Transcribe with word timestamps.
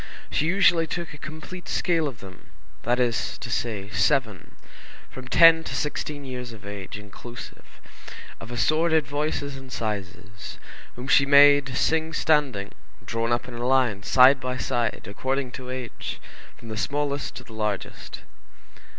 She 0.31 0.47
usually 0.47 0.87
took 0.87 1.13
a 1.13 1.19
complete 1.19 1.67
scale 1.69 2.07
of 2.07 2.21
them, 2.21 2.47
that 2.81 2.99
is 2.99 3.37
to 3.37 3.51
say, 3.51 3.91
seven, 3.91 4.55
from 5.11 5.27
ten 5.27 5.63
to 5.65 5.75
sixteen 5.75 6.25
years 6.25 6.51
of 6.53 6.65
age, 6.65 6.97
inclusive, 6.97 7.79
of 8.39 8.49
assorted 8.49 9.05
voices 9.05 9.55
and 9.55 9.71
sizes, 9.71 10.57
whom 10.95 11.07
she 11.07 11.27
made 11.27 11.77
sing 11.77 12.13
standing, 12.13 12.71
drawn 13.05 13.31
up 13.31 13.47
in 13.47 13.53
a 13.53 13.67
line, 13.67 14.01
side 14.01 14.39
by 14.39 14.57
side, 14.57 15.05
according 15.07 15.51
to 15.51 15.69
age, 15.69 16.19
from 16.57 16.69
the 16.69 16.77
smallest 16.77 17.35
to 17.35 17.43
the 17.43 17.53
largest. 17.53 18.21